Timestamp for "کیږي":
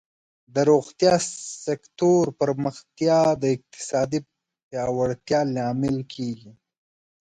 6.13-6.51